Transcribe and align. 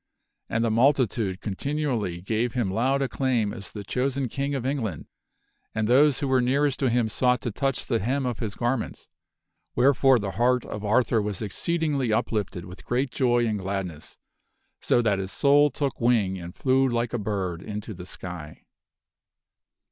And 0.49 0.65
the 0.65 0.71
multitude 0.71 1.41
continually 1.41 2.21
gave 2.21 2.53
him 2.55 2.71
loud 2.71 3.03
acclaim 3.03 3.53
as 3.53 3.71
the 3.71 3.83
chosen 3.83 4.29
King 4.29 4.55
of 4.55 4.65
England, 4.65 5.05
and 5.75 5.87
those 5.87 6.21
who 6.21 6.27
were 6.27 6.41
nearest 6.41 6.79
to 6.79 6.89
him 6.89 7.07
sought 7.07 7.39
to 7.41 7.51
touch 7.51 7.85
the 7.85 7.99
hem 7.99 8.25
of 8.25 8.39
his 8.39 8.55
garments; 8.55 9.09
wherefore 9.75 10.17
the 10.17 10.31
heart 10.31 10.65
of 10.65 10.83
Arthur 10.83 11.21
was 11.21 11.43
exceedingly 11.43 12.07
ARTHUR 12.07 12.07
IS 12.07 12.09
BELOVED 12.09 12.33
OF 12.33 12.33
ALL 12.33 12.41
35 12.41 12.41
uplifted 12.41 12.65
with 12.65 12.89
great 12.89 13.11
joy 13.11 13.45
and 13.45 13.59
gladness, 13.59 14.17
so 14.79 15.01
that 15.03 15.19
his 15.19 15.31
soul 15.31 15.69
took 15.69 16.01
wing 16.01 16.39
and 16.39 16.55
flew 16.55 16.87
like 16.89 17.13
a 17.13 17.19
bird 17.19 17.61
into 17.61 17.93
the 17.93 18.07
sky. 18.07 18.63